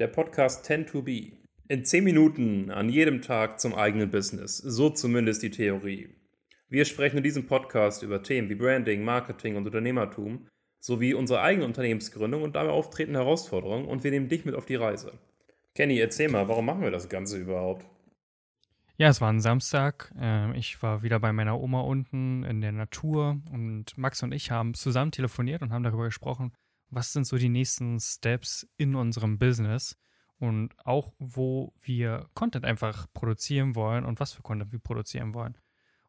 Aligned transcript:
Der 0.00 0.08
Podcast 0.08 0.66
Tend 0.66 0.88
to 0.88 1.02
Be. 1.02 1.34
In 1.68 1.84
10 1.84 2.02
Minuten 2.02 2.72
an 2.72 2.88
jedem 2.88 3.22
Tag 3.22 3.60
zum 3.60 3.76
eigenen 3.76 4.10
Business. 4.10 4.58
So 4.58 4.90
zumindest 4.90 5.44
die 5.44 5.52
Theorie. 5.52 6.08
Wir 6.68 6.84
sprechen 6.84 7.18
in 7.18 7.22
diesem 7.22 7.46
Podcast 7.46 8.02
über 8.02 8.20
Themen 8.20 8.48
wie 8.48 8.56
Branding, 8.56 9.04
Marketing 9.04 9.54
und 9.54 9.66
Unternehmertum 9.66 10.48
sowie 10.80 11.14
unsere 11.14 11.42
eigene 11.42 11.64
Unternehmensgründung 11.64 12.42
und 12.42 12.56
dabei 12.56 12.70
auftretende 12.70 13.20
Herausforderungen 13.20 13.86
und 13.86 14.02
wir 14.02 14.10
nehmen 14.10 14.28
dich 14.28 14.44
mit 14.44 14.56
auf 14.56 14.66
die 14.66 14.74
Reise. 14.74 15.12
Kenny, 15.76 16.00
erzähl 16.00 16.28
mal, 16.28 16.48
warum 16.48 16.66
machen 16.66 16.82
wir 16.82 16.90
das 16.90 17.08
Ganze 17.08 17.38
überhaupt? 17.38 17.86
Ja, 18.96 19.08
es 19.08 19.20
war 19.20 19.32
ein 19.32 19.40
Samstag. 19.40 20.12
Ähm, 20.18 20.54
ich 20.54 20.82
war 20.82 21.04
wieder 21.04 21.20
bei 21.20 21.32
meiner 21.32 21.60
Oma 21.60 21.82
unten 21.82 22.42
in 22.42 22.60
der 22.60 22.72
Natur 22.72 23.40
und 23.52 23.96
Max 23.96 24.24
und 24.24 24.32
ich 24.32 24.50
haben 24.50 24.74
zusammen 24.74 25.12
telefoniert 25.12 25.62
und 25.62 25.72
haben 25.72 25.84
darüber 25.84 26.06
gesprochen, 26.06 26.52
was 26.94 27.12
sind 27.12 27.26
so 27.26 27.36
die 27.36 27.48
nächsten 27.48 27.98
Steps 28.00 28.66
in 28.76 28.94
unserem 28.94 29.38
Business 29.38 29.96
und 30.38 30.70
auch, 30.84 31.14
wo 31.18 31.72
wir 31.80 32.28
Content 32.34 32.64
einfach 32.64 33.06
produzieren 33.12 33.74
wollen 33.74 34.04
und 34.04 34.20
was 34.20 34.32
für 34.32 34.42
Content 34.42 34.72
wir 34.72 34.78
produzieren 34.78 35.34
wollen. 35.34 35.56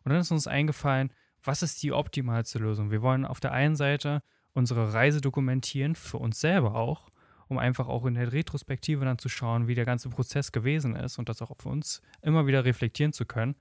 Und 0.03 0.11
dann 0.11 0.21
ist 0.21 0.31
uns 0.31 0.47
eingefallen, 0.47 1.11
was 1.43 1.61
ist 1.61 1.81
die 1.83 1.91
optimalste 1.91 2.59
Lösung? 2.59 2.91
Wir 2.91 3.01
wollen 3.01 3.25
auf 3.25 3.39
der 3.39 3.51
einen 3.51 3.75
Seite 3.75 4.21
unsere 4.53 4.93
Reise 4.93 5.21
dokumentieren, 5.21 5.95
für 5.95 6.17
uns 6.17 6.39
selber 6.39 6.75
auch, 6.75 7.09
um 7.47 7.57
einfach 7.57 7.87
auch 7.87 8.05
in 8.05 8.15
der 8.15 8.31
Retrospektive 8.31 9.05
dann 9.05 9.19
zu 9.19 9.29
schauen, 9.29 9.67
wie 9.67 9.75
der 9.75 9.85
ganze 9.85 10.09
Prozess 10.09 10.51
gewesen 10.51 10.95
ist 10.95 11.19
und 11.19 11.29
das 11.29 11.41
auch 11.41 11.51
für 11.59 11.69
uns 11.69 12.01
immer 12.21 12.47
wieder 12.47 12.65
reflektieren 12.65 13.13
zu 13.13 13.25
können. 13.25 13.55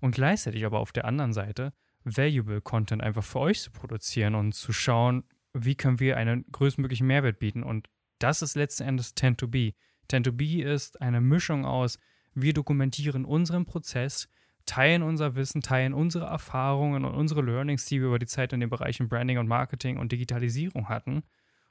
Und 0.00 0.14
gleichzeitig 0.14 0.66
aber 0.66 0.80
auf 0.80 0.92
der 0.92 1.06
anderen 1.06 1.32
Seite 1.32 1.72
valuable 2.04 2.60
Content 2.60 3.02
einfach 3.02 3.24
für 3.24 3.40
euch 3.40 3.62
zu 3.62 3.70
produzieren 3.70 4.34
und 4.34 4.52
zu 4.52 4.72
schauen, 4.72 5.24
wie 5.54 5.76
können 5.76 6.00
wir 6.00 6.16
einen 6.16 6.44
größtmöglichen 6.50 7.06
Mehrwert 7.06 7.38
bieten. 7.38 7.62
Und 7.62 7.88
das 8.18 8.42
ist 8.42 8.56
letzten 8.56 8.82
Endes 8.82 9.14
Tend 9.14 9.38
to 9.38 9.48
Be. 9.48 9.72
Tend 10.08 10.26
to 10.26 10.32
Be 10.32 10.62
ist 10.62 11.00
eine 11.00 11.20
Mischung 11.20 11.64
aus, 11.64 11.98
wir 12.34 12.52
dokumentieren 12.52 13.24
unseren 13.24 13.64
Prozess, 13.64 14.28
teilen 14.66 15.02
unser 15.02 15.36
Wissen, 15.36 15.62
teilen 15.62 15.94
unsere 15.94 16.26
Erfahrungen 16.26 17.04
und 17.04 17.14
unsere 17.14 17.42
Learnings, 17.42 17.84
die 17.86 18.00
wir 18.00 18.08
über 18.08 18.18
die 18.18 18.26
Zeit 18.26 18.52
in 18.52 18.60
den 18.60 18.70
Bereichen 18.70 19.08
Branding 19.08 19.38
und 19.38 19.46
Marketing 19.46 19.98
und 19.98 20.10
Digitalisierung 20.10 20.88
hatten 20.88 21.22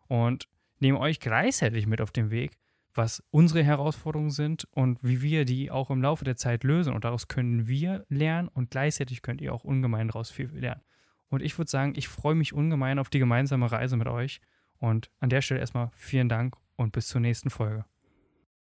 und 0.07 0.47
nehmen 0.79 0.97
euch 0.97 1.19
gleichzeitig 1.19 1.87
mit 1.87 2.01
auf 2.01 2.11
den 2.11 2.29
Weg, 2.31 2.57
was 2.93 3.23
unsere 3.31 3.63
Herausforderungen 3.63 4.29
sind 4.29 4.65
und 4.71 4.99
wie 5.01 5.21
wir 5.21 5.45
die 5.45 5.71
auch 5.71 5.89
im 5.89 6.01
Laufe 6.01 6.23
der 6.23 6.35
Zeit 6.35 6.63
lösen. 6.63 6.93
Und 6.93 7.03
daraus 7.03 7.27
können 7.27 7.67
wir 7.67 8.05
lernen 8.09 8.47
und 8.47 8.71
gleichzeitig 8.71 9.21
könnt 9.21 9.41
ihr 9.41 9.53
auch 9.53 9.63
ungemein 9.63 10.07
daraus 10.07 10.29
viel 10.29 10.49
lernen. 10.53 10.81
Und 11.33 11.41
ich 11.41 11.57
würde 11.57 11.71
sagen, 11.71 11.93
ich 11.95 12.09
freue 12.09 12.35
mich 12.35 12.53
ungemein 12.53 12.99
auf 12.99 13.09
die 13.09 13.17
gemeinsame 13.17 13.71
Reise 13.71 13.97
mit 13.97 14.07
euch. 14.07 14.39
Und 14.77 15.09
an 15.19 15.29
der 15.29 15.41
Stelle 15.41 15.61
erstmal 15.61 15.89
vielen 15.95 16.29
Dank 16.29 16.55
und 16.75 16.91
bis 16.91 17.07
zur 17.07 17.21
nächsten 17.21 17.49
Folge. 17.49 17.85